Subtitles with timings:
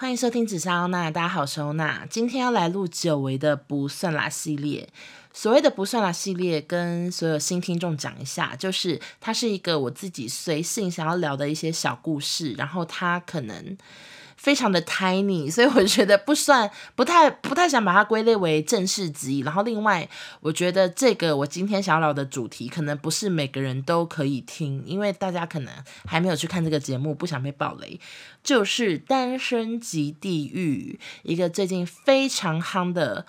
[0.00, 2.06] 欢迎收听紫砂欧娜，大家好，我是欧娜。
[2.08, 4.88] 今天要来录久违的不算啦系列。
[5.32, 13.76] 所谓的不算啦系列，跟所有新听众讲一下，就是它是一个我自己随性想要聊的一些小故事，然后它可能。
[14.38, 19.40] 非常的 tiny，所以我觉得不算，不太不太想把它归类为正式集。
[19.40, 20.08] 然后另外，
[20.40, 25.74] 我觉得这个我今天想要聊的主题，可能不是每个人都可以听，因为大家可能
[26.06, 28.00] 还没有去看这个节目，不想被爆雷。
[28.44, 33.26] 就是《单身即地狱》，一个最近非常夯的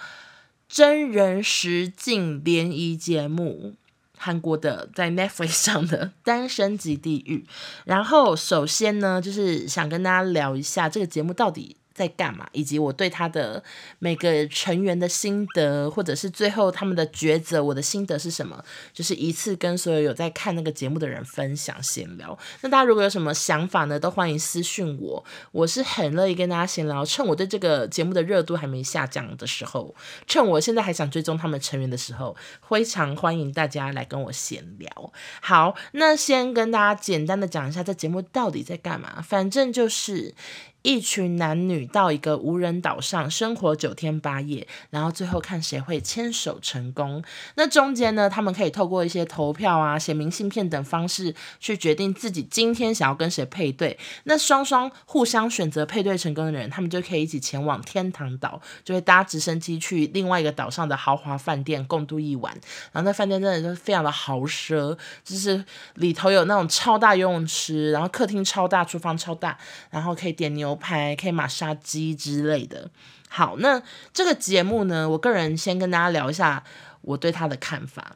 [0.69, 3.73] 真人实境联谊节目。
[4.19, 7.45] 韩国的 在 Netflix 上的《单身即地狱》，
[7.85, 13.61] 然后首先呢，就是想跟大家聊一下这个节目到底在干嘛，以及我对他的
[13.99, 18.63] 每个成员的心得，或者是最后他们的抉择，我的心得是什么？
[18.93, 22.39] 就是一次跟所有有在看那个节目的人分享闲聊。
[22.61, 27.03] 那大家如果有什么想法呢，都欢迎私讯我，我是很乐意跟大家闲聊。
[27.03, 29.93] 趁我对这个节目的热度还没下降的时候，
[30.25, 32.33] 趁我现在还想追踪他们成员的时候，
[32.69, 35.11] 非常欢迎大家来跟我闲聊。
[35.41, 40.33] 好，那先跟大家简单的讲一下这节目到底在干嘛，反正就是。
[40.81, 47.21] 一群男女到一个无人岛上生活九天八夜，然后最后看谁会牵手成功。
[47.55, 53.99] 那中间呢，他们可以透过一些投票啊、写明信片等方式去决定自己今天想要跟谁配对。
[54.23, 62.53] 那双双互相选择配对成功的人，他们就可以一起前往天堂岛，就会搭直升机去另外一个岛上的豪华饭店共度一晚。
[62.93, 65.61] 然后那饭店真的就是非常的豪奢，就是
[65.95, 69.57] 里头有那种超大游泳池，然后客厅超大，厨房超大，
[69.89, 70.68] 然后可以点牛。
[70.69, 72.91] 牛排可以马杀鸡之类的。
[73.27, 73.81] 好，那
[74.13, 76.63] 这个节目呢，我个人先跟大家聊一下
[77.01, 78.15] 我对他的看法。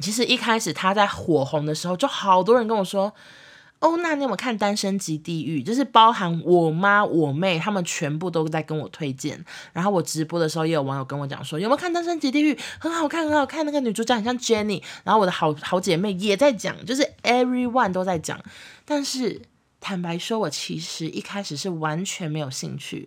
[0.00, 3.12] 其实一开始他在火红的时候，就好多人跟我说
[3.80, 5.60] ：“哦，那你有没有看《单身即地狱》？
[5.64, 9.42] 就是包含我妈、我妹，他们全部都在跟我推荐。
[9.72, 12.54] 然后我直播的时候，也有网友跟我讲说：有没有看《单身即地狱》？
[12.78, 13.64] 很好看，很好看。
[13.64, 14.82] 那个女主角很像 Jenny。
[15.04, 18.38] 然后我的好好姐妹也在讲，就是 everyone 都在讲，
[18.84, 19.40] 但是。
[19.84, 23.06] 坦白说，我其实一开始是完全没有兴趣。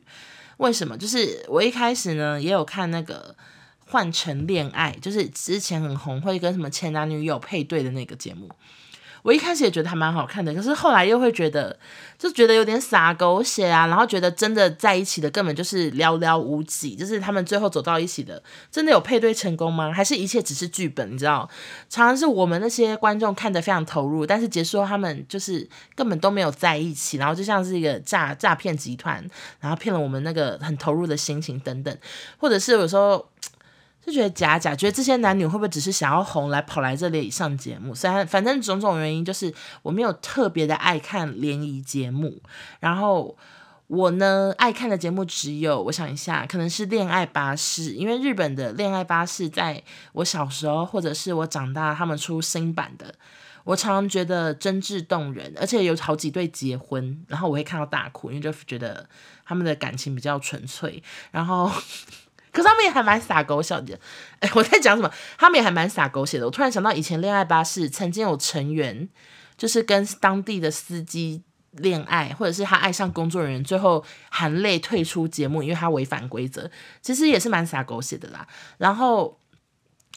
[0.57, 0.95] 为什么？
[0.95, 3.35] 就是我一开始呢，也有看那个
[3.91, 8.47] 《换乘恋爱》，就是之前很红，会跟什么前男女友配对的那个节目。
[9.27, 11.77] 我一开始也觉得还蛮好看的，可是后来又会觉得，
[12.17, 19.91] 就觉得有点洒狗血啊，然后觉得真的在一起的根本就是寥寥无几，就是他们最后走到一起的，真的有配对成功吗？
[19.91, 21.11] 还是一切只是剧本？
[21.11, 21.49] 你知道，
[21.89, 29.21] 常常是我们那些观众看得非常投入，但是结束后他们就是根本都没有在一起，然后就像是一个诈诈骗集团，
[29.59, 31.93] 然后骗了我们那个很投入的心情等等，
[32.37, 33.27] 或者是有时候。
[34.07, 37.93] 就觉得假假，觉得这些男女会不会只是想要红来跑来这里上节目？
[37.93, 42.41] 虽然反正种种原因，就是我没有特别的爱看联谊节目。
[42.79, 43.37] 然后
[43.87, 53.13] 我呢，爱看的节目只有，我想一下，可能是《恋爱巴士》，因为日本的《恋爱巴士》在我小时候或者是我长大，他们出新版的，
[53.65, 59.09] 我常常觉得真挚动人，而且有好几对结婚，然后我会看到大哭，因为就觉得
[59.45, 61.69] 他们的感情比较纯粹，然后。
[62.57, 63.99] 可是他们也还蛮洒狗血的，
[64.41, 65.11] 哎，我在讲什么？
[65.37, 66.45] 他们也还蛮洒狗血的。
[66.47, 69.07] 我突然想到，以前恋爱巴士曾经有成员，
[69.55, 76.71] 就是跟当地的司机恋爱，或者是他爱上工作人员，最后含泪退出节目，因为他违反规则。
[77.03, 78.47] 其实也是蛮洒狗血的啦。
[78.79, 79.39] 然后，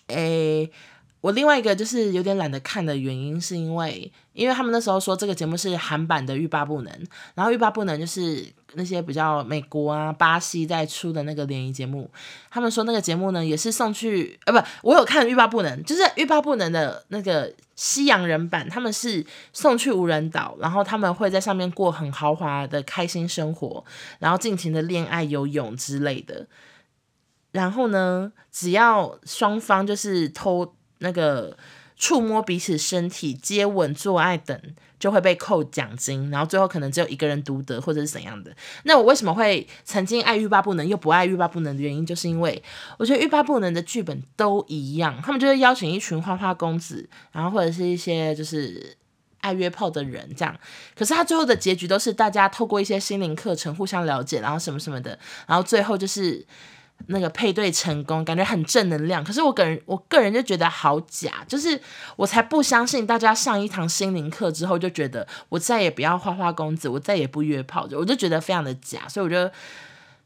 [0.07, 0.72] 诶。
[1.20, 6.92] 我另外一个就是有点懒得看的原因，是因为因为他们那时候说这个节目是韩版的《欲罢不能》，
[7.34, 8.42] 然后《欲罢不能》就是
[8.72, 12.10] 那些比较美国啊、巴西在出的那个联谊节目，
[12.50, 23.84] 他们说那个节目呢也是送去，呃，不，我有看《欲罢不能》，就是《欲罢不能》的那个西洋人版，他们是送去无人岛，然后他们会在上面过很豪华的开心生活，
[24.20, 26.47] 然后尽情的恋爱、游泳之类的，
[27.53, 30.75] 然后呢，只要双方就是偷。
[31.00, 31.55] 那个
[31.97, 34.59] 触摸彼此身体、接吻、做爱等，
[34.99, 38.50] 就会被扣奖金，然后最后可能只有一个人独得，或者是怎样的。
[38.84, 42.63] 那我为什么会曾经爱欲罢不能，又不爱欲罢不能的原因，就是因为
[42.97, 48.97] 我觉得欲罢不能的剧本都一样，他们就会邀请一群花花公子，然后或者是一些就是
[49.41, 50.57] 爱约炮的人这样。
[50.95, 56.47] 可是他最后的结局都是大家透过一些心灵课程互相了解，然后什么什么的，然后最后就是。
[57.06, 59.24] 那个配对成功，感觉很正能量。
[59.24, 61.80] 可是我个人，我个人就觉得好假，就是
[62.16, 69.08] 我才不相信大家上一堂心灵课之后就觉得我再也不要花花公子，我再也不约炮，我就觉得非常的假。
[69.08, 69.50] 所以我就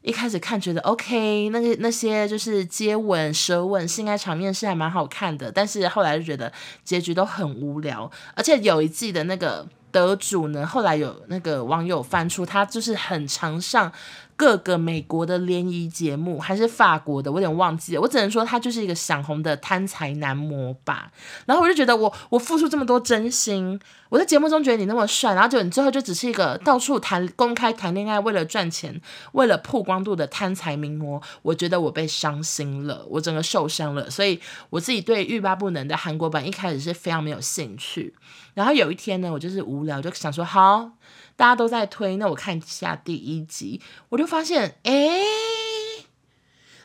[0.01, 6.51] 一开始看觉得 OK，那个那些就是接吻、舌吻、性爱场面是还蛮好看的，但是后来就觉得
[6.83, 9.67] 结局都很无聊，而且有一季的那个。
[9.95, 13.89] 得主呢，后来有那个网友翻出他就是很常上。
[14.37, 18.01] 各个美国的联谊节目还是法国的，我有点忘记了。
[18.01, 21.11] 我只能说他就是一个想红的贪财男模吧。
[21.45, 23.79] 然后我就觉得我我付出这么多真心，
[24.09, 28.99] 我在节目中觉得你那么帅，然后就你最后就只是一个到处谈公开谈恋爱，为了赚钱，
[29.31, 31.21] 为了曝光度的贪财名模。
[31.41, 34.09] 我觉得我被伤心了，我整个受伤了。
[34.09, 34.39] 所以
[34.69, 38.13] 我自己对欲罢不能的韩国版一开始是非常没有兴趣。
[38.53, 40.91] 然后有一天呢，我就是无聊，就想说好。
[41.35, 45.19] 大家都在推，那我看一下第一集，我就发现，哎，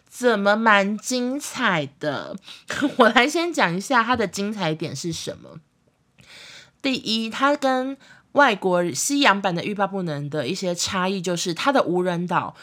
[0.08, 2.36] 怎么蛮精彩的？
[2.98, 5.60] 我来先讲一下它的精彩点是什么。
[6.82, 7.96] 第一，它跟
[8.32, 12.54] 外国西洋版的《欲罢不能》的一些差异，就是它的无人岛。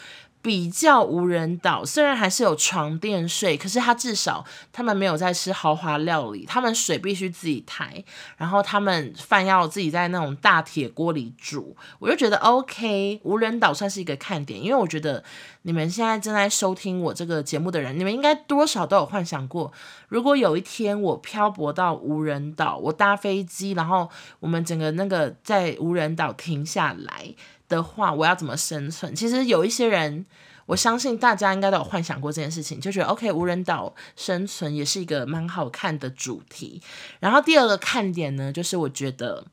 [0.48, 4.42] 比较无人岛，虽然还是有床垫睡，可是他至少
[4.72, 8.02] 他们没有在吃豪华料理，他们水必须自己抬，
[8.38, 15.22] 然后他们饭要自己在那种大铁锅里煮，我就觉得 OK，无人岛算是一个看点，因为我觉得
[15.64, 19.70] 你们现在正在收听我这个节目的人，你们应该多少都有幻想过，
[20.08, 24.08] 如果有一天我漂泊到无人岛，我搭飞机，然后
[24.40, 27.34] 我们整个那个在无人岛停下来。
[27.68, 29.14] 的话，我要怎么生存？
[29.14, 30.24] 其实有一些人，
[30.66, 36.82] 我相信大家应该都有幻想过这件事情，就觉得 OK，无人岛生存也是一个蛮好看的主题。
[37.20, 39.46] 然后第二个看点呢，就是我觉得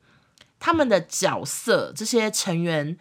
[0.60, 2.98] 他们的角色这些成员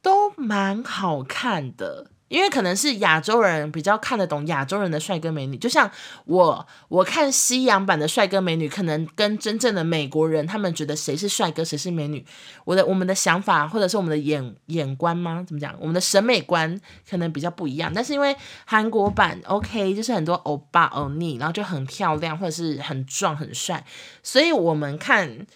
[0.00, 2.10] 都蛮好看的。
[2.28, 5.90] 因为可能是亚洲人比较看得懂亚洲人的帅哥美女，就像
[6.24, 12.24] 我我看西洋版的帅哥美女，可能跟真正的美国人他们觉得谁是帅哥谁是美女，
[12.64, 15.44] 我的我们的想法或者是我们的眼眼观吗？
[15.46, 15.74] 怎么讲？
[15.78, 17.92] 我们的审美观可能比较不一样。
[17.94, 18.34] 但是因为
[18.64, 23.84] 韩国版 OK，就是很多欧巴欧尼，然后就很漂亮或者是很壮很帅，
[24.22, 25.46] 所以我们看。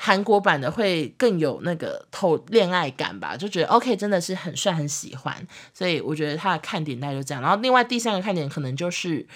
[0.00, 5.34] 韩国版的会更有那个透恋爱感吧，就觉得 OK 真的是很帅很喜欢，
[5.74, 7.42] 所以我觉得他的看点大概就这样。
[7.42, 9.26] 然后另外第三个看点可能就是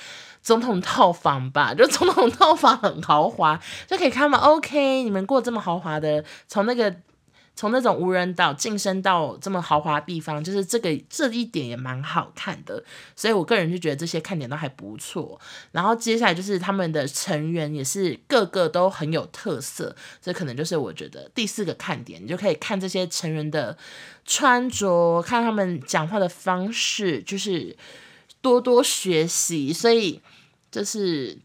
[0.40, 6.94] 总统套房吧， 就总统套房很豪华，就可以看嘛 OK，你们过这么豪华的，从那个。
[7.54, 12.82] 从那种无人岛晋升到这么豪华地方，就是这个这一点也蛮好看的，
[13.14, 15.38] 所以我个人就觉得这些看点都还不错。
[15.70, 23.76] 然后接下来就是他们的成员也是个个都很有特色，这可能就是我觉得第四个看点，你就可以看这些成员的
[24.24, 27.76] 穿着，看他们讲话的方式，就是
[28.40, 29.72] 多多学习。
[29.72, 30.20] 所以
[30.70, 31.38] 这是。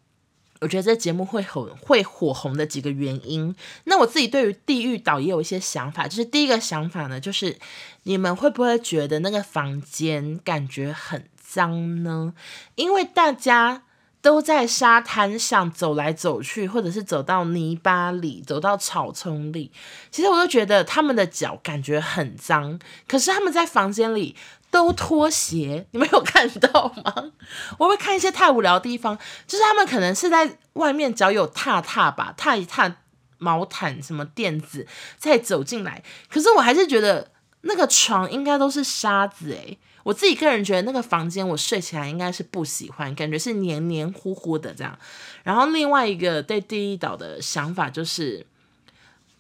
[0.60, 3.56] 我觉得这节目会很会火红的几个原因。
[3.84, 7.58] 那我自己对于地狱岛也有一些想法，就是第一个想法呢，就是
[8.04, 12.34] 你们会不会觉得那个房间感觉很脏呢？
[12.76, 13.84] 因为大家
[14.28, 19.72] 都在沙滩上走来走去，或者是走到泥巴里，走到草丛里，
[20.12, 22.78] 其实我都觉得他们的脚感觉很脏。
[23.08, 24.36] 可是他们在房间里。
[24.70, 27.32] 都脱鞋，你们有看到吗？
[27.78, 32.98] 我会看一些太无聊的地方，就是他们可能是在外面脚有踏踏吧，踏一踏
[33.38, 34.86] 毛毯什么垫子，
[35.18, 36.04] 再走进来。
[36.30, 37.32] 可是我还是觉得
[37.62, 44.98] 那个床应该都是沙子诶，我自己个人觉得那个房间我睡起来应该是不喜欢，感觉是黏黏糊糊的这样。
[45.44, 48.46] 然后另外一个对第一岛的想法就是。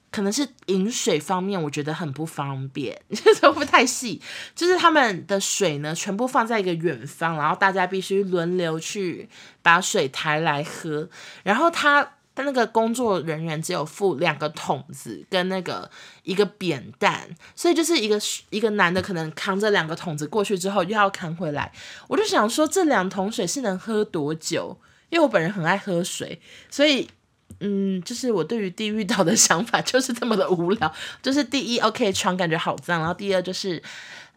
[0.10, 4.19] 可能是饮水方面，我觉得很不方便， 就是不太细？
[4.56, 9.30] 就是他们的水呢，全部放在一个远方，然后大家必须轮流去
[9.62, 11.10] 把水抬来喝。
[11.44, 15.89] 然后他他那个工作人员只有付两个桶子跟那个
[16.22, 18.20] 一个扁担，所以就是一个
[18.51, 21.72] 一个男的可能扛着两个桶子过去之后又要扛回来。
[22.08, 24.77] 我就想说，这两桶水是能喝多久？
[25.10, 26.39] 因为我本人很爱喝水，
[26.70, 27.10] 所以。
[27.60, 30.94] 嗯，就是我对于地狱岛的 想法就是这么的无聊。
[31.24, 33.82] 就是第一，OK，床感觉好脏，然后第二就是，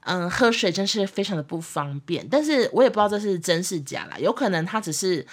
[0.04, 2.26] 嗯，喝水真是非常的不方便。
[2.30, 5.26] 但是我也不知道这是真是假啦，有可能他只是。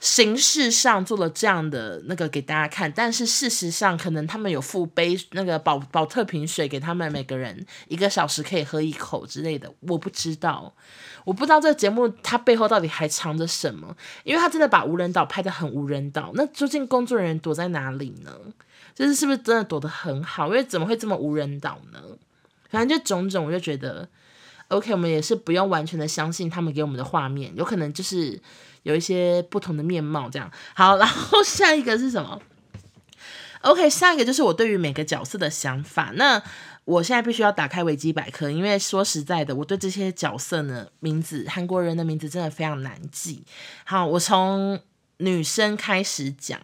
[0.00, 10.72] 形式上做了这样的那个给大家看，但是事实上可能他们有付杯那个宝宝特瓶水给他们每个人一个小时可以喝一口之类的，我不知道，
[11.26, 18.32] 我不知道这个节目它背后到底还藏着什么，因为他真的把无人岛拍得很无人岛，那究竟工作人员躲在哪里呢？
[18.94, 20.46] 就是是不是真的躲得很好？
[20.46, 22.00] 因为怎么会这么无人岛呢？
[22.70, 24.08] 反正就种种，我就觉得
[24.68, 28.40] ，OK，我们也是不用完全的相信他们给我们的画面，有可能就是。
[28.82, 30.96] 有一些不同的面貌，这样好。
[30.96, 32.40] 然后 下一个是什么
[33.62, 36.12] ？OK，下一个就是我对于每个角色的想法。
[36.14, 36.42] 那
[36.84, 43.44] 我现在必须要打开维基百科，因为说实在的，我对这些角色呢，名字韩国人的名字真的非常难记。
[43.84, 44.80] 好，我从
[45.18, 46.58] 女生开始讲。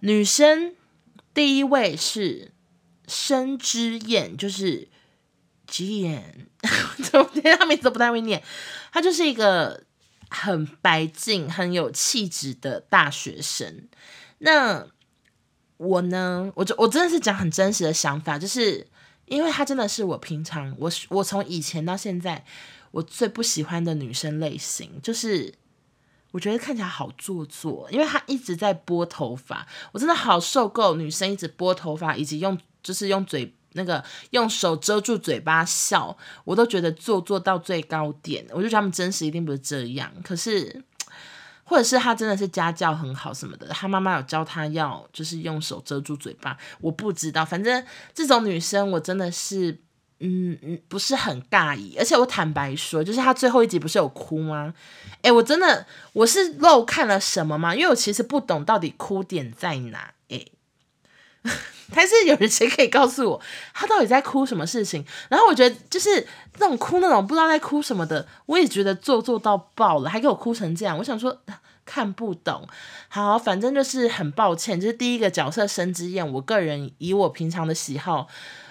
[0.00, 0.74] 女生
[1.32, 2.50] 第一位是
[3.06, 4.88] 申之燕，就是
[5.68, 6.22] Gian，
[7.04, 8.42] 昨天他名字不太会念，
[8.92, 9.84] 他就是一个
[10.32, 13.88] 很白净、很有气质的大学生。
[14.38, 14.86] 那
[15.76, 18.86] 我呢，我就我真的是讲很真实的想法，就是
[19.26, 22.44] 因为他真的是我平常我我从以前到现在
[22.90, 25.54] 我最不喜欢的女生类型，就是。
[26.32, 38.44] 我觉得看起来好做作，因为他一直在拨头发，我真的好受够女生一直拨头发，以及用就是用嘴那个用手遮住嘴巴笑，我都觉得做做到最高点。
[38.50, 40.82] 我就觉得他们真实一定不是这样，可是
[41.64, 49.80] 或者是他真的是家教很好什么的，他妈妈有教他要就是用手遮住嘴巴，我不知道，反正这种女生我真的是。
[50.24, 54.72] 嗯嗯，不是很尬意，而且我坦白说，就是他最后一集不是有哭吗？
[55.22, 57.74] 诶，我真的我是漏看了什么吗？
[57.74, 60.14] 因为我其实不懂到底哭点在哪。
[61.92, 63.40] 还是有人谁可以告诉我
[63.74, 65.04] 他到底在哭什么事情？
[65.28, 66.26] 然后我觉得就是
[66.58, 70.96] 那种哭那种不知道在哭什么的，我也觉得做作到爆了，还给我哭成这样。
[70.98, 71.38] 我想说
[71.84, 72.66] 看不懂。
[73.08, 78.28] 好，反正就是很抱歉，就是第一个角色生之宴，我个人以我平常的喜好。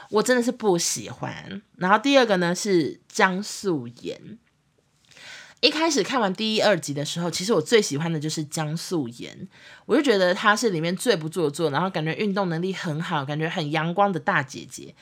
[0.10, 1.62] 我真的是不喜欢。
[1.78, 4.40] 然后第二个呢是姜素妍。
[5.62, 9.48] 一开始看完第一二集的时候，其实我最喜欢的就是江素妍，
[9.86, 14.94] 我就觉得她是里面最不做作，然后感觉运动能力很好，感觉很阳光的大姐姐。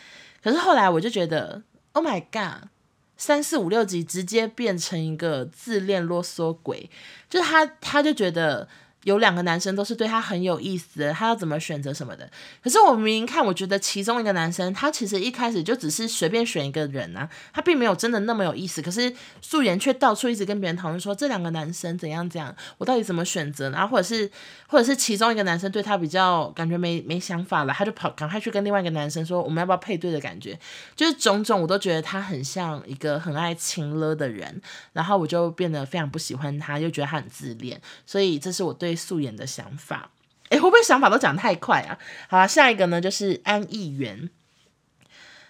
[0.44, 1.64] 可是后来我就觉得
[1.94, 2.70] ，Oh my god，
[3.18, 6.90] 三四五六集直接变成一个自恋啰嗦鬼，
[7.30, 8.68] 就是她，她就觉得。
[9.04, 12.30] 有两个男生都是对他很有意思的，他要怎么选择什么的。
[12.62, 18.82] 可是我明明看，我觉得其中一个男生，他其实一开始就只是随便选一个人啊，他并没有真的那么有意思。
[18.82, 23.70] 可是素颜却到处一直跟别人讨论说这两个男生怎样怎样，我到底怎么选择？
[23.70, 24.30] 然后或者是
[24.68, 30.60] 或者是其中一个男生对他比较感觉没没想法了，他就跑赶快去跟另外一个男生说我们要不要配对的感觉，
[30.98, 38.89] 就是种种我都觉得他很像一个很爱情了的人，然后我就变得非常不喜欢他，又觉得他很自恋，所以这是我对。
[38.90, 40.10] 对素颜的想法，
[40.50, 42.00] 哎，会不会想法都讲太快啊？
[42.28, 44.32] 好啊，下一个呢，就是安艺媛，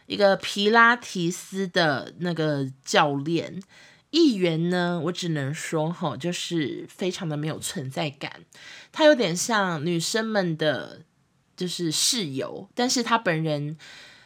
[0.07, 3.63] 一个皮拉提斯的那个教练。
[4.09, 8.41] 艺员呢，我只能说哈，就是非常的没有存在感。
[8.91, 11.03] 他有点像女生们的，
[11.55, 13.77] 就是室友，但是他本人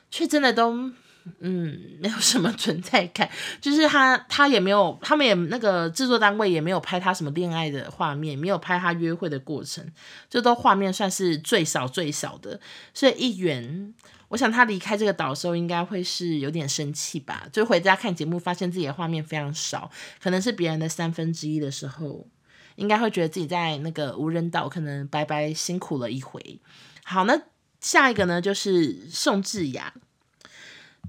[0.10, 0.92] 却真的都。
[1.40, 3.30] 嗯，没有什么存在感，
[3.62, 9.86] 就是他，他也没有，他们也那个制作单位也没有拍他什么恋爱的画面，没有拍他约会的过程，
[10.30, 12.60] 这都画面算是最少最少的。
[12.94, 13.94] 所以一元，
[14.28, 17.48] 我想他离开这个岛的时候，应该会是有点生气吧？
[17.54, 19.90] 就回家看节目，发现自己的画面非常少，
[20.22, 22.28] 可能是别人的三分之一的时候，
[22.76, 26.60] 应该会觉得自己在那个无人岛可能白白辛苦了一回。
[27.06, 27.42] 好，那
[27.80, 29.94] 下一个呢，就是宋智雅。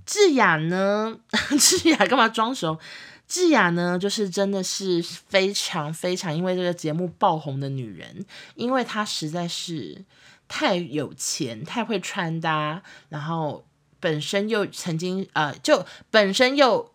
[0.07, 1.19] 智雅呢？
[1.59, 2.79] 智雅干嘛装熟？
[3.27, 10.05] 智雅呢，就是真的是非常非常因为这个节目爆红的女人，因为她实在是
[10.47, 13.65] 太有钱，太会穿搭，然后
[13.99, 16.93] 本身又曾经呃，就本身又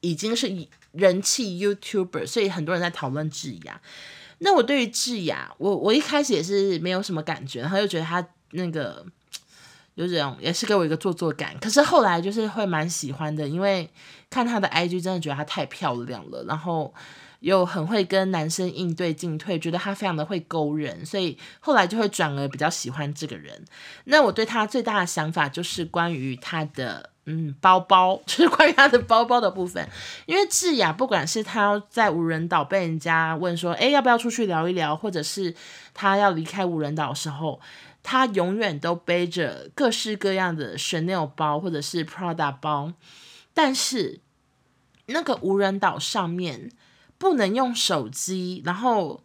[0.00, 3.80] 已经是人气 YouTuber，所以很多人在讨论智雅。
[4.38, 9.04] 那我对于智雅，我我一开始也是没有什么感觉，然后又觉得她那个。
[9.94, 13.88] 有这种也是给我一个做作感，可是后来就是会蛮喜欢的，因为
[14.30, 16.94] 看她的 IG 真的觉得她太漂亮了，然后
[17.40, 23.62] 又很会跟男生应对进退，觉得她非常的会勾人，所以后来就会转而比较喜欢这个人。
[24.04, 29.86] 那我对她最大的想法就是关于她的嗯包包， 就是关于她的包包的部分，
[30.24, 35.54] 因为智雅不管是她在无人岛被人家问说，诶，要不要出去聊一聊，或者是
[35.92, 37.60] 她要离开无人岛的时候。
[38.02, 42.92] 他永远都背着各式各样的 Chanel 包或者是 Prada 包，
[43.54, 44.20] 但是
[45.06, 46.70] 那个无人岛上面
[47.18, 49.22] 不能用手机，然后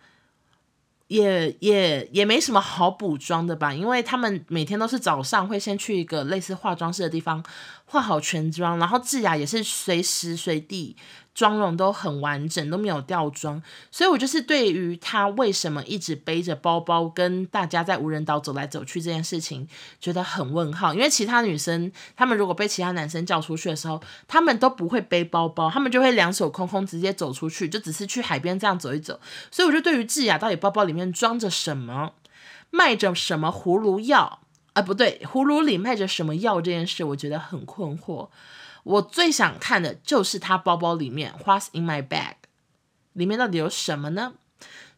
[1.07, 7.43] 也也也没什么好补妆的吧，因为他们每天都是早上会先去一个类似化妆室的地方
[7.87, 10.95] 化好全妆，然后智雅也是随时随地。
[11.33, 19.67] 妆容都很完整，都没有掉妆，所以我就是对于她为什么一直背着包包跟大家在无人岛走来走去这件事情
[20.01, 20.95] 觉得很问号。
[20.95, 29.19] 因为其他女生，她们如果被其他男生叫出去的时候，她们都不会背包包，她们就会两手空空直接走出去，就只是去海边这样走一走。
[29.51, 32.13] 所以我就对于智雅到底包包里面装着什么，
[32.71, 34.39] 卖着什么葫芦药
[34.77, 38.29] 啊，不对，葫芦里卖着什么药这件事，我觉得很困惑。
[38.83, 42.35] 我最想看的就是他包包里面，What's in my bag？
[43.13, 44.33] 里面到底有什么呢？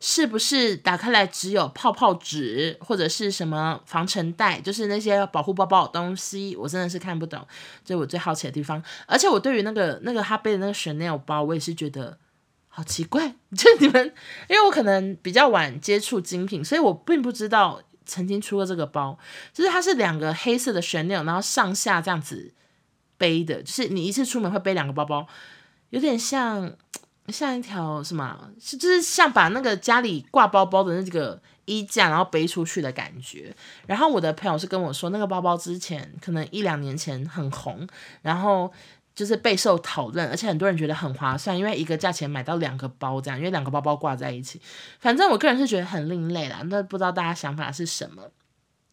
[0.02, 7.48] 是不是打开来只有泡泡纸或者是什么防尘袋，就是那些保护包包的东西，我真的是看不懂，
[7.86, 8.84] 这是我最好奇的地方。
[9.08, 12.18] 而且我对于那个那个他背的那个 Chanel 包，我也是觉得
[12.68, 13.36] 好奇怪。
[13.58, 14.14] 就你们，
[14.50, 19.18] 因为我可能比较晚接触精品，所以我并不知道曾经出过这个包。
[19.54, 22.54] 就是它是两个黑色的旋钮然后上下这样子
[23.18, 25.28] 背的，就是你一次出门会背两个包包，
[25.90, 26.74] 有点像。
[27.32, 33.56] 像一条什么，是就是像把那个家里挂包包的那个衣架，然后背出去的感觉。
[33.86, 37.88] 然后我的朋友是跟我说，那个包包之前可能一两年前很红，
[38.24, 38.74] 然后
[39.20, 44.62] 就是备受讨论，而且很多人觉得很划算，因为一个价钱买到两个包这样，因为两个包包挂在一起。
[44.98, 48.32] 反正我个人是觉得很另类啦，那不知道大家想法是什么？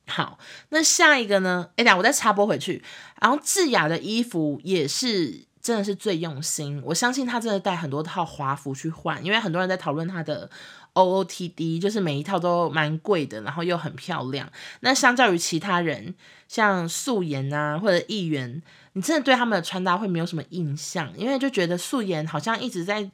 [0.09, 0.37] 好，
[0.71, 1.71] 那下一个呢？
[1.76, 2.83] 哎呀，我再插播回去。
[3.21, 5.47] 然后智雅的衣服也是。
[5.62, 10.49] 真的是最用心，我相信他真的带很多套华服去换，因为很多人在讨论他的
[10.97, 14.50] OOTD，就是每一套都蛮贵的，然后又很漂亮。
[14.81, 16.15] 那相较于其他人，
[16.49, 18.62] 像素颜啊或者艺员，
[18.95, 23.11] 你真的对他们的穿搭会没有什么印象，因为就觉得素颜好像一直在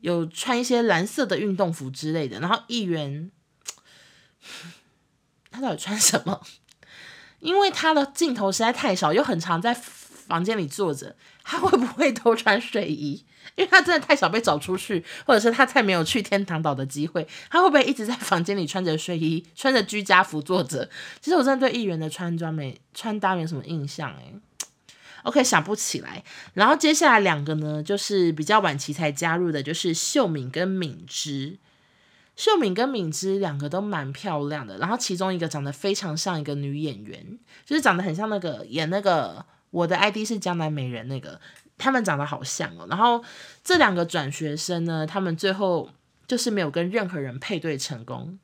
[0.00, 3.30] 有穿一些蓝色的运动服之类的，然后艺员
[5.50, 6.40] 他到底穿什么？
[7.40, 9.72] 因为他的镜头实在太少，又很常在
[10.28, 11.16] 房间里坐着。
[11.42, 13.24] 他会不会偷穿睡衣？
[13.56, 17.26] 因为他真的太少被找出去，或者是他太没有去天堂岛的机会。
[17.50, 20.88] 他会不会一直在房间里穿着睡衣，穿着居家服坐着？
[21.20, 24.34] 其实我真的对议员的穿装没穿搭没什么印象诶。
[25.22, 26.22] OK，想不起来。
[26.52, 31.58] 然后接下来两个呢，就是比较晚期才加入的，就是秀敏跟敏芝。
[32.36, 39.44] 秀敏跟敏芝两个都蛮漂亮的，然后其中一个长得非常像一个女演员，就是长得很像那个演那个。
[39.70, 41.40] 我的 ID 是江南美人，那个
[41.76, 42.86] 他们长得好像哦。
[42.88, 43.22] 然后
[43.62, 45.90] 这两个转学生呢，他们最后
[46.26, 48.38] 就是没有跟任何人配对成功，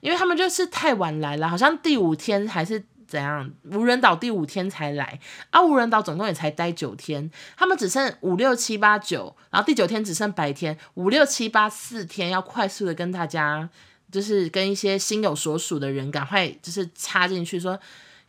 [0.00, 5.20] 因为他们就是太晚来了，好像第五天还是怎样，无人岛第五天才来
[5.50, 5.62] 啊。
[5.62, 13.68] 无人岛总共也才待九天，他们只剩五六七八九，然后第九天只剩白天，五六七八四天要快速的跟大家，
[14.10, 17.78] 就是跟一些心有所属的人赶快就是插进去说。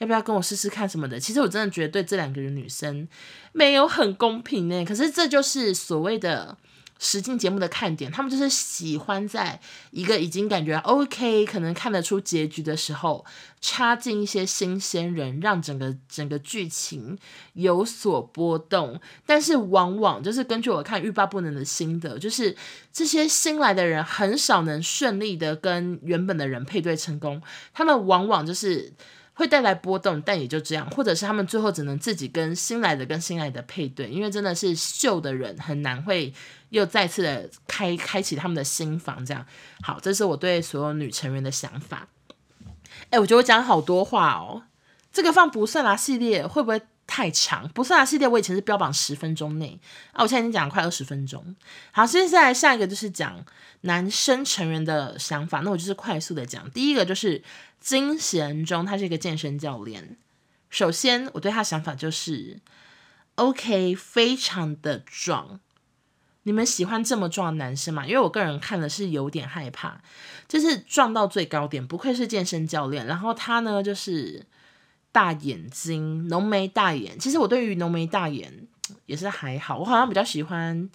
[0.02, 1.20] 要不要跟我试试看什么的？
[1.20, 3.08] 其实我真的觉得对这两个人女生
[3.54, 4.84] 没有很公平呢。
[4.84, 6.58] 可是这就是所谓的
[6.98, 9.60] 实境节目的看点，他们就是喜欢在
[9.92, 13.24] 一个已经感觉 OK，可能看得出结局的时候，
[13.60, 17.16] 插进一些新鲜人，让整个整个剧情
[17.54, 19.00] 有所波动。
[19.28, 22.58] 但是往往就是根据我看欲罢不能的心得，就是
[22.92, 27.40] 这些新来的人很少能顺利的跟原本的人配对成功，
[27.72, 28.94] 他们往往就是。
[29.42, 36.32] 会带来波动，但也就这样，或者是他们最后只能自己跟新来的跟新来的配对，因为真的是秀的人很难会
[36.70, 39.44] 又再次的开开启他们的新房，这样。
[39.82, 42.08] 好，这是我对所有女成员的想法。
[43.10, 44.62] 哎，我觉得我讲好多话哦，
[45.12, 46.80] 这个放不算啦系列会不会
[47.12, 47.68] 太长？
[47.74, 49.78] 不算啊系列我以前是标榜十分钟内
[50.14, 51.56] 啊，我现在已经讲了快二十分钟。
[51.92, 53.44] 好，接下来下一个就是讲
[53.82, 57.44] 男生成员的想法，那我就是快速的讲，第一个就是。
[57.82, 60.16] 金贤中，他是一个健身教练。
[60.70, 62.60] 首先，我对他想法就是
[63.34, 65.60] ，OK，非常的壮。
[66.44, 68.06] 你们喜欢这么壮的男生吗？
[68.06, 70.00] 因为我个人看了是有点害怕，
[70.48, 73.08] 就是壮到最高点，不愧是健身教练。
[73.08, 74.46] 然后他呢，就是
[75.12, 77.18] 大眼睛，浓眉大眼。
[77.20, 78.52] 其实我对于浓眉大眼
[79.06, 80.90] 也是还好，我好像比较喜欢。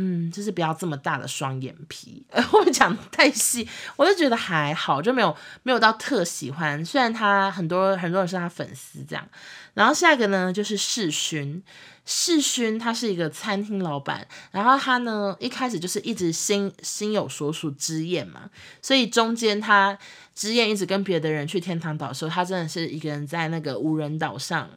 [0.00, 6.84] 嗯，就是不要这么大的双眼皮，呃， 我讲太细，我就觉得还好，就没有没有到特喜欢。
[6.84, 9.28] 虽然他很多很多人是他粉丝这样，
[9.74, 11.60] 然后下一个呢就是世勋，
[12.06, 18.48] 世勋他是一个餐厅老板，然后他呢一开始就是一直心心有所属之燕嘛，
[18.80, 19.98] 所以中间他
[20.32, 24.70] 之燕一直跟别的人去天堂岛的时候，他真的是一个人在那个无人岛上。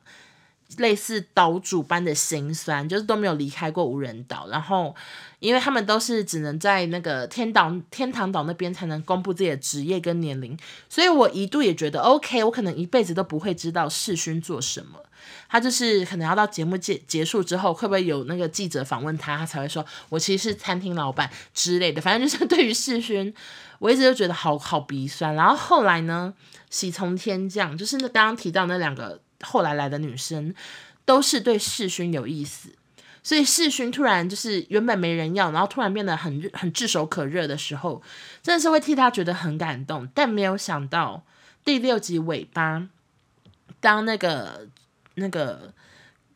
[0.77, 4.47] 类似岛主般的心酸，就是都没有离开过无人岛。
[4.49, 4.95] 然后，
[5.39, 10.57] 因为他们都是只能在那个天岛、天堂岛那边才能公布自己的职业跟年龄，
[10.87, 14.99] 所以我一度也觉得，OK，我可能一辈子都不会知道世勋做什么。
[15.49, 22.01] 他就是可能要到节目结结束之后，会不会有那个记者访问他，他才会说我其实是餐厅老板之类的。
[22.01, 23.33] 反正就是对于世勋，
[23.79, 25.35] 我一直都觉得好好鼻酸。
[25.35, 26.33] 然后后来呢，
[26.69, 29.21] 喜从天降，就是那刚刚提到那两个。
[29.41, 30.53] 后来来的女生
[31.05, 32.69] 都是对世勋有意思，
[33.23, 38.01] 所以世勋突然就是原本没人要，然后突然变得很很炙手可热的时候，
[38.41, 40.07] 真的是会替他觉得很感动。
[40.13, 41.23] 但没有想到
[41.63, 42.87] 第六集尾巴，
[43.79, 44.67] 当那个
[45.15, 45.73] 那个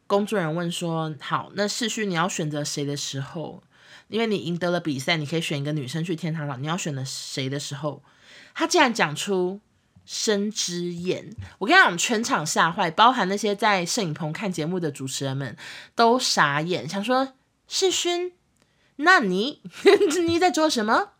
[0.07, 3.63] 工作人员问说：“好，那世勋你要选择谁的时候？”
[4.07, 8.03] 因为你赢得了比赛，你可以选一个女生去天堂岛，你要选的谁的时候，
[8.53, 9.59] 他竟然讲出
[10.05, 11.35] 生之艳。
[11.59, 15.57] 我跟你讲，全场吓坏，包含那些在摄影棚看节目的主持人们
[15.95, 17.33] 都傻眼，想说
[17.67, 18.33] 世勋，
[18.97, 19.61] 那你
[20.27, 21.11] 你在做什么？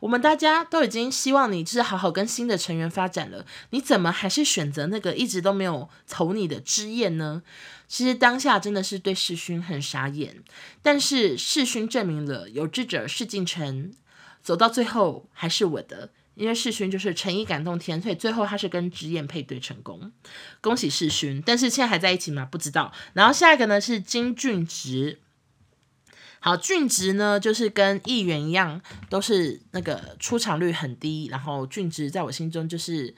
[0.00, 7.42] 我们大家都已经希望你就是好好跟新的成员发展了，你怎么还是选择那个一直都没有投你的之艳呢？
[7.86, 10.42] 其实当下真的是对世勋很傻眼，
[10.82, 13.92] 但是世勋证明了有志者事竟成，
[14.42, 20.10] 走到最后还是我的，因为世勋就是诚意感动天，所以最后他是跟之艳配对成功，
[20.62, 21.42] 恭喜世勋。
[21.44, 22.46] 但是现在还在一起吗？
[22.46, 22.92] 不知道。
[23.12, 25.18] 然后下一个呢是金俊植，
[26.40, 33.14] 好，俊植呢就是跟议员一样，都是那个出场率很低，然后俊植在我心中就是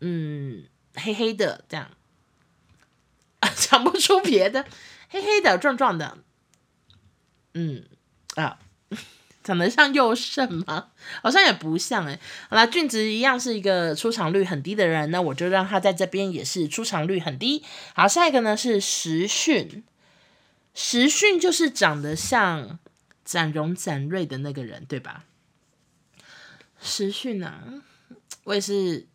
[0.00, 1.90] 嗯黑黑的这样。
[3.54, 4.64] 想不出别的，
[5.10, 6.16] 黑黑的，壮壮的，
[7.52, 7.84] 嗯
[8.36, 8.58] 啊，
[9.44, 10.88] 长得像佑胜吗？
[11.22, 12.18] 好像也不像哎。
[12.50, 17.62] 好啦，俊植一样是一个出场率很低的人，那我就让他在这边也是出场率很低。
[17.94, 19.84] 好，下一个呢是时训，
[20.74, 22.80] 时训就是长得像
[23.24, 25.24] 展荣展瑞的那个人，对吧？
[26.80, 27.62] 时训啊，
[28.42, 29.06] 我也是。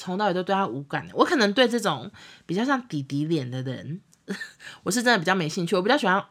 [0.00, 2.08] 从头到尾都对他无感，我可能对这种
[2.46, 4.00] 比较像弟弟脸的人，
[4.84, 5.74] 我是真的比较没兴趣。
[5.74, 6.24] 我比较喜欢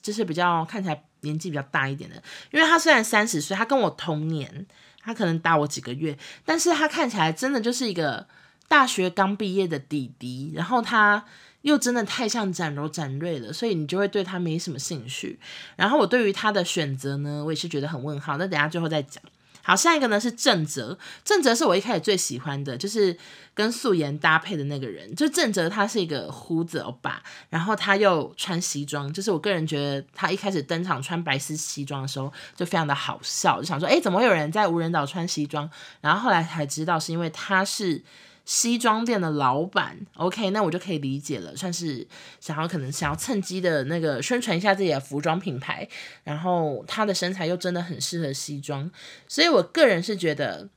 [0.00, 2.16] 就是比较看起来年纪比较大一点的，
[2.50, 4.66] 因为他虽然三十岁，他跟我同年，
[5.02, 8.26] 他可能大我几个月，但是他看起来真的就是一个
[8.68, 11.24] 大学刚毕业的弟弟，然后他
[11.62, 15.38] 又真的太像展柔展瑞了，所以你就会对他没什么兴趣。
[15.76, 18.36] 然后我对于他的选择呢，我也是觉得很问号。
[18.36, 19.22] 那等下最后再讲。
[19.70, 23.16] 好，下一个呢是郑泽，郑泽是我一开始最喜欢的，就是
[23.54, 25.14] 跟素颜搭配的那个人。
[25.14, 35.70] 就郑泽他是一个胡子欧巴，然后他又穿西装，就是我个人觉得他一开始登场穿白丝西装的时候就非常的好笑，就想说，诶，怎么会有人在无人岛穿西装？
[36.00, 38.02] 然后后来才知道是因为他是。
[38.50, 42.04] 西装店的老板，OK，那我就可以理解了，算是
[42.40, 45.88] 想要可能想要趁机的那个宣传一下自己的服装品牌，
[46.24, 48.90] 然后他的身材又真的很适合西装，
[49.28, 50.68] 所以我个人是觉得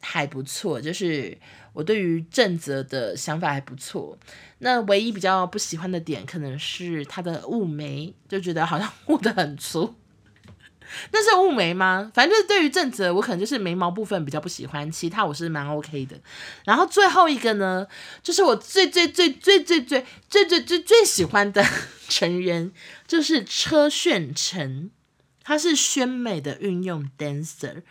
[0.00, 1.36] 还不错，就是
[1.74, 4.16] 我对于正则的想法还不错。
[4.60, 9.94] 那唯一比较不喜欢的点可能是他的雾眉，就觉得好像 雾得很粗。
[11.12, 12.10] 那是雾眉吗？
[12.14, 16.16] 反正就是对于正则，我可能就是眉毛部分比较不喜欢，其他我是蛮 OK 的。
[16.64, 17.86] 然后最后一个呢，
[18.22, 21.64] 就是我最最最最最最最最最最喜欢的
[22.08, 22.72] 成员，
[23.06, 24.90] 就是车炫成，
[25.42, 27.82] 他是宣美的运用 dancer，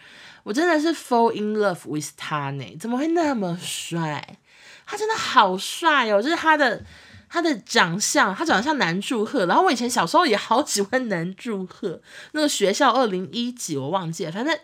[0.43, 4.37] 我真的是 fall in love with 他呢，怎么会那么帅？
[4.85, 6.83] 他真的好帅哦，就是他的。
[7.29, 14.57] 他的长相，他长得像南柱赫，然后我以前小时候也好喜欢南柱赫，那个学校二零一几我忘记了，反正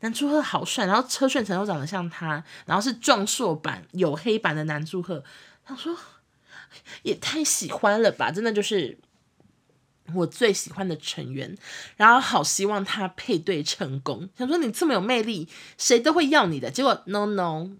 [0.00, 5.24] 南柱赫好帅，然后车炫成又长得像他，然后是壮硕版有黑版的南柱赫，
[5.64, 5.96] 他说
[7.02, 8.98] 也太喜欢了吧，真的就是
[10.14, 11.56] 我最喜欢的成员，
[11.96, 17.70] 然后好希望他配对成功，想说你这么有魅力，谁都会要你的，结果 no no。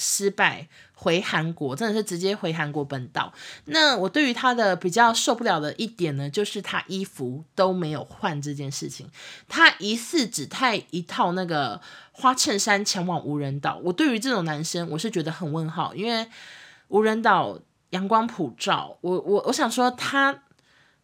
[0.00, 3.32] 失败回韩国，真的是直接回韩国本岛。
[3.66, 9.08] 那我对于他的比较受不了的一点呢，就是他衣服都没有换这件事情。
[9.46, 13.78] 他疑似只带一套那个花衬衫前往无人岛。
[13.84, 16.28] 我对于这种男生，我是觉得很问号，因为
[16.88, 17.60] 无人岛
[17.90, 18.98] 阳光普照。
[19.02, 20.42] 我我我想说他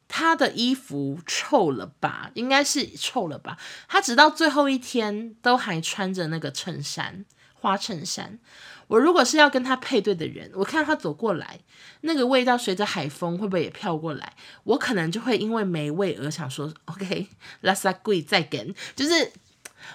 [0.09, 2.30] 他的衣服臭了吧？
[2.35, 3.59] 应该是臭了吧？
[3.88, 7.24] 他直到最后一天都还穿着那个衬衫，
[7.66, 8.38] 花衬衫。
[8.87, 11.59] 我如果是要跟他配对的人，我看他走过来，
[12.02, 14.35] 那个味道随着海风会不会也飘过来？
[14.62, 18.72] 我可能就会因为没味而想说，OK，let's agree 再跟。
[18.94, 19.33] 就是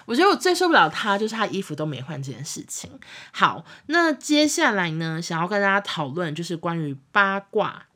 [0.04, 3.00] 我觉得我最受不了他，就是他衣服都没换这件事情。
[3.32, 7.86] 好，那接下来呢，想要跟大家讨论就是关于八卦，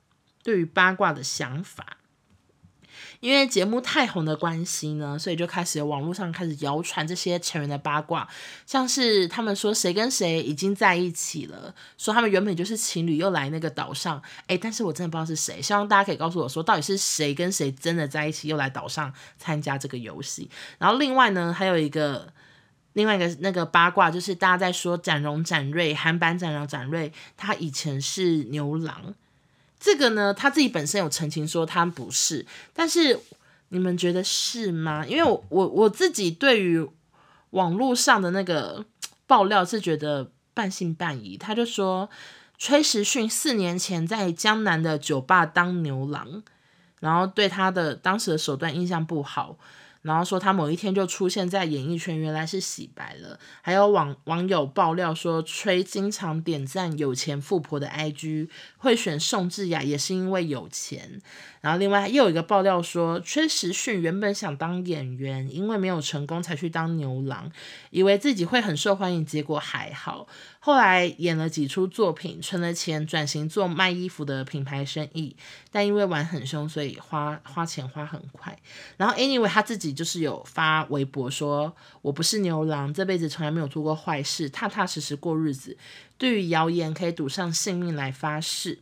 [0.42, 1.98] 对于八卦的想法。
[3.20, 8.28] 因为节目太红的关系呢，所以就开始网络上开始谣传这些成员的八卦，
[8.66, 20.50] 像是他们说谁跟谁已经在一起了，说他们原本就是情侣，又来那个岛上，诶，但是我真的不知道是谁，希望大家可以告诉我说，到底是谁跟谁真的在一起，又来岛上参加这个游戏。
[20.78, 22.32] 然后另外呢，还有一个
[22.94, 29.14] 另外一个那个八卦，就是大家在说展荣展瑞，韩版展荣展瑞，他以前是牛郎。
[29.78, 33.20] 这个呢，他自己本身有澄清说他不是，但是
[33.68, 35.06] 你们觉得是吗？
[35.06, 36.88] 因为我我我自己对于
[37.50, 38.84] 网络上的那个
[39.26, 41.36] 爆料是觉得半信半疑。
[41.36, 42.08] 他就说
[42.58, 46.42] 崔时训四年前在江南的酒吧当牛郎，
[47.00, 49.58] 然后对他的当时的手段印象不好。
[50.06, 53.38] 然后说他某一天就出现在演艺圈，原来是洗白了。
[53.60, 61.20] 还有网网友爆料说，崔经常点赞有钱富婆的 IG，会选宋智雅也是因为有钱。
[61.60, 67.50] 然后另外又有一个爆料说，崔时训原本想当演员，因为没有成功才去当牛郎，
[67.90, 70.28] 以为自己会很受欢迎，结果还好。
[70.60, 75.36] 后来演了几出作品，存了钱，转型做卖衣服的品牌生意。
[75.72, 78.56] 但因为玩很凶，所以花花钱花很快。
[78.96, 85.76] 然后 anyway 他自己就是有发微博说：“我不是牛郎，这辈子从来没有做过坏事，踏踏实实过日子。
[86.18, 88.78] 对于谣言，可以赌上性命来发誓。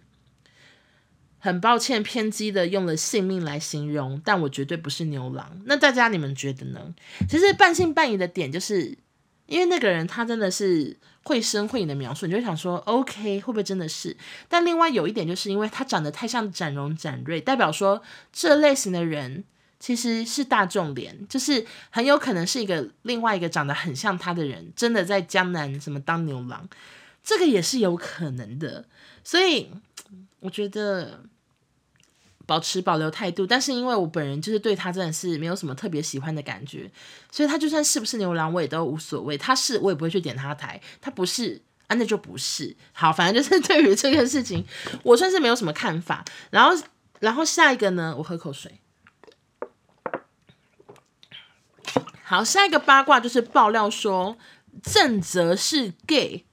[1.38, 5.62] 很抱歉，偏激的用了性命来形容，但我绝对不是牛郎。
[5.64, 6.94] 那大家你们觉得呢？
[7.29, 8.98] 其实半信半疑的点就是。”
[9.46, 14.16] 因为那个人他真的是绘声绘影的描述，你就想说，OK，会不会真的是？
[14.48, 18.00] 但另外有一点，就是因为他长得太像展荣、展瑞，代表说
[18.33, 19.44] 这类型的人
[19.84, 26.66] 其实是大众脸，就是很有可能是一个另外一个长得很像他的人，真的在江南什么当牛郎，
[27.22, 28.86] 这个也是有可能的。
[29.22, 29.70] 所以
[30.40, 31.20] 我觉得。
[32.46, 36.90] 保持保留态度，但是因为我本人就是对他真的是没有什么特别喜欢的感觉，
[37.32, 39.38] 所以他就算是不是牛郎我也都无所谓。
[39.38, 42.76] 他是我也不会去点他台，他不是啊，那就不是。
[42.92, 44.62] 好，反正就是对于这个事情，
[45.02, 46.22] 我算是没有什么看法。
[46.50, 46.78] 然后，
[47.20, 48.70] 然后下一个呢，我喝口水。
[52.24, 54.37] 好，下一个八卦就是爆料说
[54.82, 56.44] 郑则是 gay，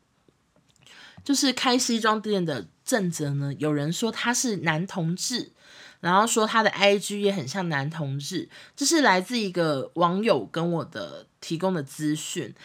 [1.23, 5.53] 就是开西装店的郑则呢，有人说他是男同志。
[6.01, 12.55] 然后说他的 IG 也很像男同志，这是来自一个网友跟我的提供的资讯。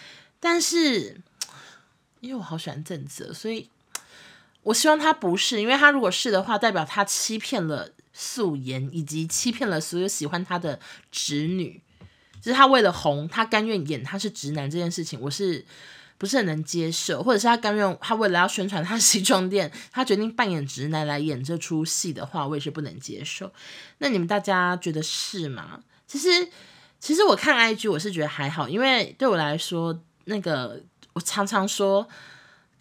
[0.40, 1.20] 但是
[2.20, 3.68] 因为我好喜欢郑则，所以
[4.62, 10.80] 我希望他不是，因为他如果是的话，代表他欺骗了素颜，以及欺骗了所有喜欢他的
[11.12, 11.82] 直女。
[12.40, 15.64] 就是他为了红，他甘愿演他是直男这件事情，我是。
[16.18, 23.52] 不是很能接受，或者是他甘愿，他为了要宣传他西装店， 他决定扮演直男来演这出戏的话，我也是不能接受。
[23.98, 25.82] 那你们大家觉得是吗？
[26.06, 26.48] 其实，
[26.98, 32.08] 其实我看 IG 我是觉得还好，因为对我来说，那个我常常说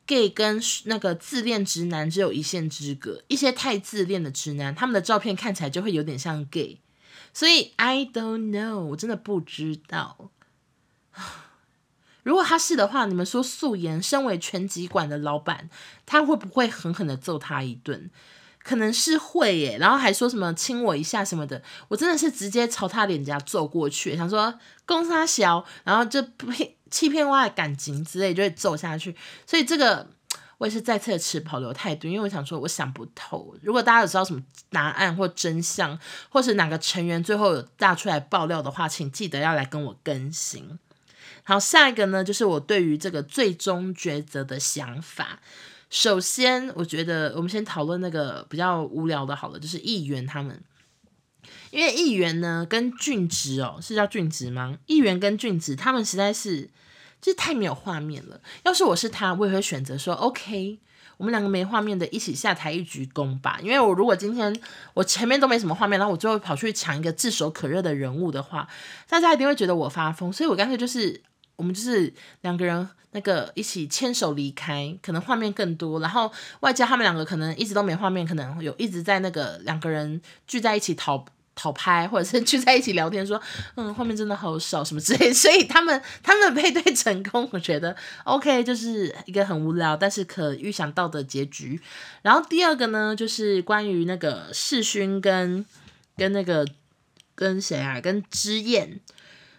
[0.08, 3.22] ，gay 跟那个自恋直男只有一线之隔。
[3.28, 6.80] 一些太自恋的直男，他们的照片看起来就会有点像 gay，
[7.36, 10.32] 所以 I don't know，我真的不知道。
[12.24, 15.70] 如果他是的话，你们说素颜身为拳击馆的老板，
[16.06, 18.10] 他会不会狠狠的揍他一顿？
[18.64, 29.14] 可能是会耶，然后还说什么亲我一下什么的，我真的是直接朝他脸颊揍过去，想说攻杀小，然后就骗欺骗我的感情之类，就会揍下去。
[29.46, 30.10] 所以这个
[30.58, 33.56] 我也是再次持保留态度，因为我想说我想不透。
[33.62, 40.80] 如果大家有知道什么答案或真相，或是哪个成员最后有大出来爆料的话，请记得要来跟我更新。
[41.44, 45.40] 好，下一个呢，就是我对于这个最终抉择的想法。
[45.92, 50.64] 首先，我觉得我们先讨论那个比较无聊的，好了，就是议员他们，
[51.70, 54.78] 因为议员呢跟俊植哦，是叫俊植吗？
[54.88, 56.70] 议员跟俊植他们实在是
[57.26, 58.40] 就太没有画面了。
[58.64, 60.80] 要是我是他，我也会选择说，OK，
[61.18, 63.60] 我们两个没画面的，一起下台一鞠躬吧。
[63.62, 64.56] 因为我如果今天
[64.94, 68.68] 我前面都没什么画面，然后我最后跑去抢一个炙手可热的人物的话，
[69.10, 70.32] 大家一定会觉得我发疯。
[70.32, 71.22] 所以我干脆就是。
[71.58, 83.42] 我们就是两个人，那个一起牵手离开，可能画面更多，然后外加他们两个可能一直都没画面，可能有一直在那个两个人聚在一起讨讨拍，或者是 聚在一起聊天，说
[83.76, 91.80] 嗯，画面真的好少什么之类，所以他们 他们配对成功，我觉得 OK，就是一个很无聊但是可预想到的结局。
[92.22, 95.66] 然后第二个呢，就是关于那个世勋跟
[96.18, 96.68] 跟那个
[97.34, 99.00] 跟谁啊，跟之燕。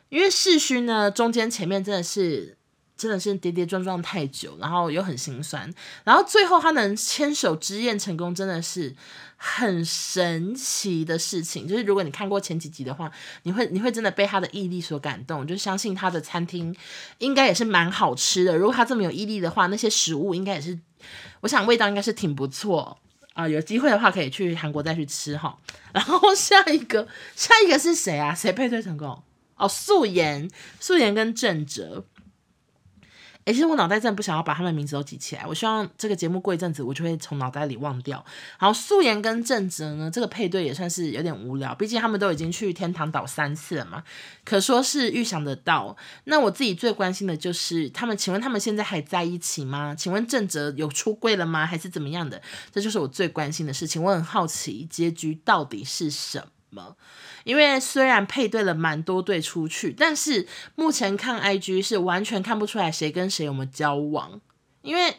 [0.08, 2.55] 因为世勋呢，中间前面真的是
[2.96, 5.70] 真的是跌跌撞撞太久，然后又很心酸，
[6.04, 8.94] 然后最后他能牵手之宴成功，真的是
[9.36, 11.68] 很神奇的事情。
[11.68, 16.74] 就是如果你看过前几集的话，你会你会真的被他的毅力所感动，就相信他的餐厅
[17.18, 18.56] 应该也是蛮好吃的。
[18.56, 20.78] 如果他这么有毅力的话，那些食物应该也是，
[21.42, 22.98] 我想味道应该是挺不错
[23.34, 25.58] 啊，有机会的话可以去韩国再去吃哈。
[25.92, 28.34] 然后下一个下一个是谁啊？
[28.34, 29.22] 谁配对成功？
[29.56, 32.04] 哦，素颜，素颜跟郑哲，
[33.46, 35.46] 诶，其实我脑袋真的不想要把他们名字都记起来。
[35.46, 38.24] 我希望这个节目过一阵子，我就会从脑袋里忘掉。
[38.58, 44.02] 好，素颜跟郑哲呢，这个配对也算是有点无聊，毕竟他们都已经去天堂岛三次了嘛，
[44.44, 45.96] 可说是预想得到。
[46.24, 49.94] 那我自己最关心的就是他们，请问他们现在还在一起吗？
[49.96, 51.64] 请问郑哲有出柜了吗？
[51.64, 52.42] 还是怎么样的？
[52.72, 54.02] 这就是我最关心的事情。
[54.02, 56.46] 我很好奇结局到底是什么？
[57.44, 64.40] 因为虽然配对了蛮多对出去，但是目前看 IG 是完全看不出来谁跟谁有没有交往，
[64.82, 65.16] 因为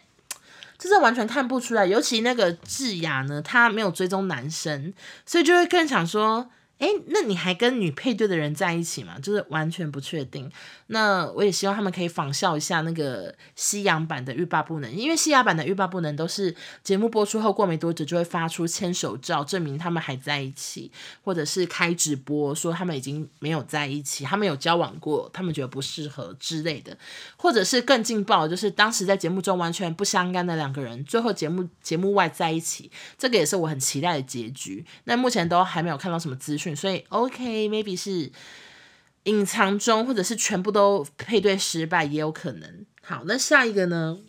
[0.77, 1.85] 这是完全看不出来。
[1.85, 4.93] 尤其那个智雅呢，她没有追踪男生，
[5.25, 6.49] 所以就会更想说。
[6.79, 9.17] 哎，那你还跟女配对的人在一起吗？
[9.19, 10.51] 就是完全不确定。
[10.87, 20.91] 那我也希望他们可以仿效一下那个西洋版的欲罢不能，因为西洋版的欲罢不能都是节目播出后过没多久就会发出牵手照，证明他们还在一起，
[21.23, 26.95] 或者是开直播说他们已经没有在一起，他们有交往过，他们觉得不适合之类的，
[27.37, 34.85] 或者是更劲爆，就是当时在节目中完全不相干的两个人，最后节目节目外在一起，这个也是我很期待的结局。
[35.05, 36.66] 那目前都还没有看到什么资讯。
[36.75, 38.31] 所以，OK，maybe、是
[39.23, 42.85] 隐藏中，或者是全部都配对失败，也有可能。
[43.01, 44.19] 好，那下一个呢，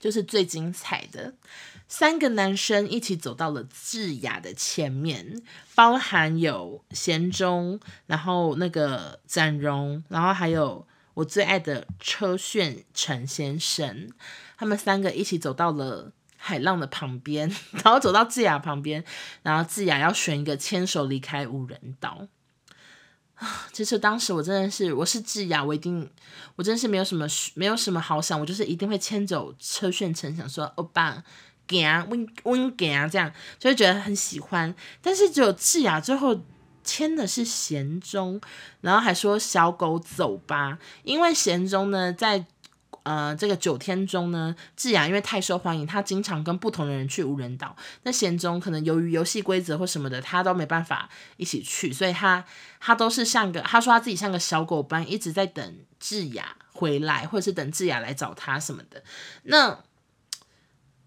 [0.00, 1.34] 就是最精彩的，
[1.86, 5.42] 三个男生一起走到了智雅的前面，
[5.74, 14.10] 包含有贤忠，然后那个展荣，然后还有我最爱的车炫陈先生，
[14.56, 16.12] 他们三个一起走到了。
[16.44, 19.04] 海浪的旁边，然后走到智雅旁边，
[19.44, 22.26] 然后智雅要选一个牵手离开无人岛
[23.36, 23.68] 啊！
[23.72, 26.10] 其实当时我真的是，我是智雅，我一定，
[26.56, 31.22] 我真的是没有什么没有什么好想，我就是一定会牵走车炫成，想说欧巴，
[31.64, 34.74] 给啊，温温给啊，这样就会觉得很喜欢。
[35.00, 36.42] 但是只有智雅最后
[36.82, 38.40] 牵的是贤忠，
[38.80, 42.46] 然后还说小狗走吧，因为贤忠呢在。
[43.04, 47.76] 呃，这个九天中呢，智雅因为太受欢迎，他经常跟不同的人去无人岛。
[48.04, 52.44] 那贤中可能由于游戏规则或什么的，他都没办法一起去，所以他
[52.78, 59.02] 他都是像个他说他自己像个小狗般一直在等智雅回来，或者是等智雅来找他什么的。
[59.42, 59.80] 那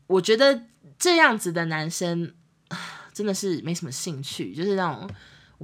[0.07, 0.63] 我觉得
[0.99, 2.33] 这样子的男生
[3.13, 5.09] 真的是没什么兴趣，就是那种。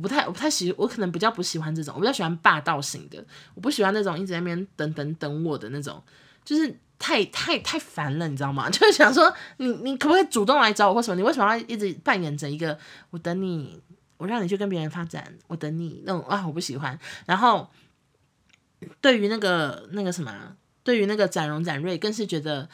[0.02, 6.02] 我不太，我不太喜，我可能比较不喜欢这种，我比较喜欢霸道型的，我不喜欢那种一直在那边等等等我的那种，
[6.44, 8.68] 就是太太太烦了，你知道吗？
[8.74, 11.16] 就是想说，你你可不可以主动来找我或什么？
[11.16, 12.76] 你为什么要一直扮演着一个
[13.12, 13.80] 我等你，
[14.18, 16.98] 我让你去跟别人发展，我等你那种啊，我不喜欢。
[17.28, 17.70] 然后
[19.02, 22.68] 对于那个那个什么，对于那个展荣展瑞，更是觉得。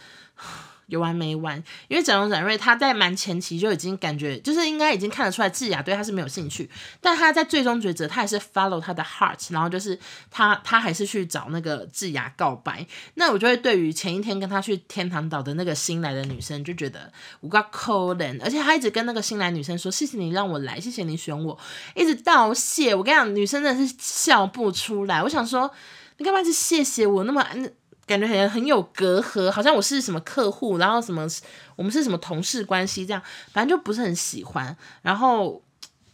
[0.87, 1.61] 有完没完？
[1.87, 6.69] 因为展荣展瑞他在蛮前期就已经感觉，就是应该已经看得出来智雅对他是没有兴趣，
[6.99, 9.97] 但他在最终抉择，他还是 follow 他的 heart，然后就是
[10.31, 12.85] 他他还是去找那个智雅告白。
[13.15, 21.57] 那我就会对于前一天跟他去天堂岛的那个新来的女生就觉得我够可怜，而且他一直跟那个新来女生说谢谢你让我来，谢谢你选我，
[21.95, 22.95] 一直道谢。
[22.95, 25.21] 我跟你讲，女生真的是笑不出来。
[25.21, 25.69] 我想说，
[26.17, 27.45] 你干嘛去谢谢我那么？
[28.07, 31.27] 感觉很很有隔阂，好像我是什么客户，然后什么
[31.75, 34.75] 我们是什么同事关系这样，反正就不是很喜欢。
[35.01, 35.61] 然后，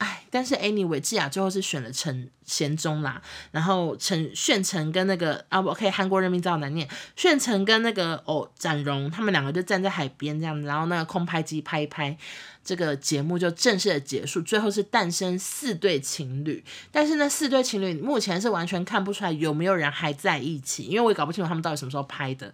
[0.03, 6.85] 哎，但是 anyway，智雅最后是选了陈贤忠啦，然后陈炫成跟那个啊，OK，韩国人名字好难念，
[7.15, 12.17] 炫成跟那个哦展荣，他们两个就站在海边这样子，然后那个空拍机拍一拍。
[12.65, 16.63] 这个节目就正式的结束，最后是诞生四对情侣，
[16.93, 22.53] 但是那四对情侣目前是完全看不出来有没有人还在一起，因为我也搞不清楚他们到底什么时候拍的，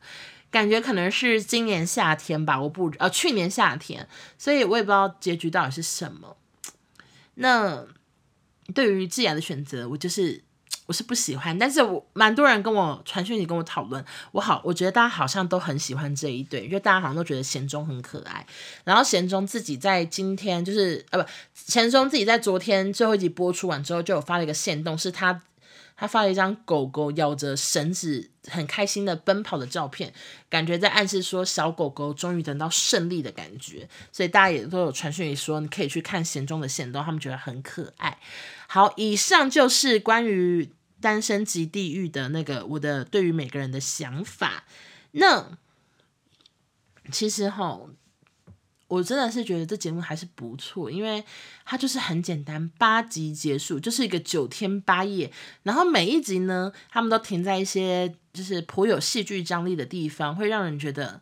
[0.49, 6.35] 感觉可能是今年夏天吧，我不呃去年夏天，所以我也不知道结局到底是什么。
[7.39, 7.85] 那
[8.73, 10.43] 对于智雅的选择，我就是。
[10.85, 18.43] 我是不喜欢，但是我蛮多人跟我传讯息跟我讨论，我好，我觉得大家好像都很喜欢这一对，因为大家好像都觉得贤忠很可爱。
[18.85, 25.39] 然后贤忠自己在今天就是呃不，贤忠自己在昨天最后一集播出完之后，就有发了一个线动，是他
[25.99, 30.13] 他发了一张狗狗咬着绳子很开心的奔跑的照片，
[30.49, 33.89] 感觉在暗示说小狗狗终于等到胜利的感觉。
[34.11, 38.17] 所以大家也都有传讯息说，你可以去看贤中的限动，他们觉得很可爱。
[38.67, 40.71] 好，以上就是关于。
[41.01, 44.65] 单身及地狱的那个，我的对于每个人的想法，
[45.11, 45.57] 那
[47.09, 47.79] 其实哈，
[48.89, 51.23] 我真的是觉得这节目还是不错，因为
[51.63, 55.31] 它就是很简单，八集结束，就是一个九天八夜，
[55.63, 61.21] 然后每一集呢，他们都停在一些就是颇有戏剧张力的地方，会让人觉得。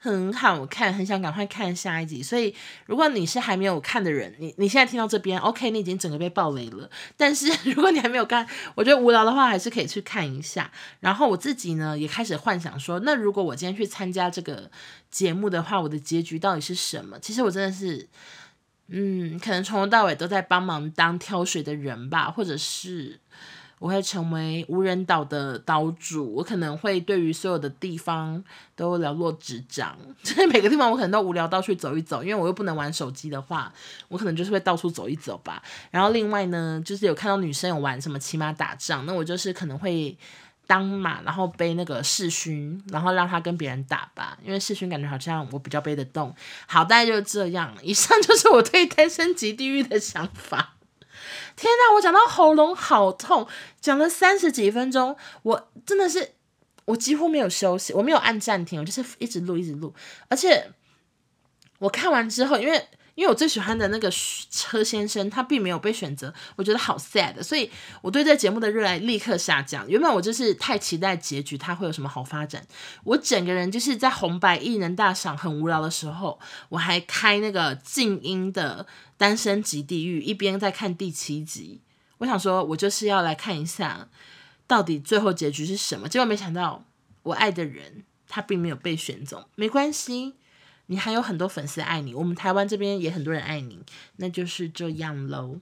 [0.00, 2.22] 很好看，很想赶快看下一集。
[2.22, 2.54] 所以，
[2.86, 6.88] 如果你是还没有看的人，你你现在听到这边，OK，你已经整个被爆雷了。
[7.18, 8.46] 但是，如果你还没有看，
[8.76, 10.70] 我觉得无聊的话，还是可以去看一下。
[11.00, 14.70] 然后我自己呢，也开始幻想说，那如果我今天去参加这个
[15.10, 17.18] 节目的话，我的结局到底是什么？
[17.18, 18.08] 其实我真的是，
[18.86, 23.18] 嗯，可能从头到尾都在帮忙当挑水的人吧，或者是。
[23.78, 28.42] 我会成为无人岛的岛主，我可能会对于所有的地方
[28.74, 33.72] 都了若指掌， 就是每个地方我可能都无聊到去走一走，因为我又不能玩手机的话，
[34.08, 35.62] 我可能就是会到处走一走吧。
[35.90, 40.16] 然后另外呢，就是有看到女生有玩什么骑马打仗，那我就是可能会
[40.66, 46.34] 当马，然后背那个世勋，然后让他跟别人打吧，因为世勋感觉好像我比较背得动。
[46.66, 47.72] 好，大概就是这样。
[47.82, 50.74] 以上就是我对《单身级地狱》的想法。
[51.58, 53.44] 天呐，我讲到喉咙好痛，
[53.80, 56.34] 讲了三十几分钟，我真的是，
[56.84, 59.92] 我几乎没有休息，我没有按暂停，我就是一直录，一直录。
[60.28, 60.72] 而且
[61.80, 62.86] 我看完之后，因为
[63.18, 64.08] 因为我最喜欢的那个
[64.48, 67.68] 车先生他并没有被选择，我觉得好 sad，所以
[68.00, 69.84] 我对这节目的热爱立刻下降。
[69.88, 72.64] 原本我就是太期待结局，他会有什么好发展，
[73.02, 76.38] 我整个人就是在红白艺人大赏很无聊的时候，
[76.68, 78.86] 我还开那个静音的。
[79.18, 81.80] 单身即地狱，一边在看第七集，
[82.18, 84.06] 我想说，我就是要来看一下，
[84.68, 86.08] 到底最后结局是什么。
[86.08, 86.84] 结果没想到，
[87.24, 90.34] 我爱的人他并没有被选中，没关系，
[90.88, 93.78] 你还有很多粉丝爱你，我们台湾这边也很多人爱你，
[94.16, 95.58] 那就是这样喽。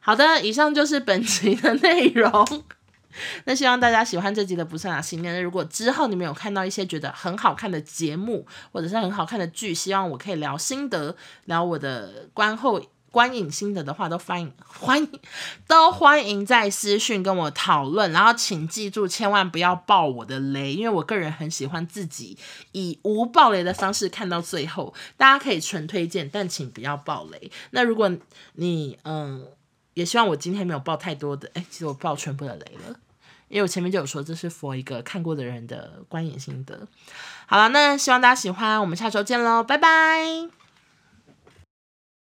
[0.00, 2.64] 好的，以上就是本集的内容。
[3.46, 5.32] 那希望大家喜欢这集的不算啦系列。
[5.32, 11.16] 那如果之后你们有看到一些觉得很好看的节目，或者是很好看的剧，希望我可以聊心得，
[11.46, 12.80] 聊我的观后
[13.10, 15.20] 观影心得的话，都欢迎欢迎
[15.66, 18.12] 都欢迎在私讯跟我讨论。
[18.12, 22.36] 然后请记住，千万不要爆我的雷，因为我个人很喜欢自己
[22.72, 24.94] 以无爆雷的方式看到最后。
[25.16, 27.50] 大家可以纯推荐，但请不要爆雷。
[27.70, 28.10] 那如果
[28.54, 29.46] 你嗯，
[29.94, 32.96] 也希望我今天没有爆太多的，哎，其实我爆全部的雷了。
[33.48, 36.86] 因为我前面就有说，这是 for 一个看过的人的观影心得。
[37.46, 40.57] 好了，那希望大家喜欢，我们下周见喽，拜拜。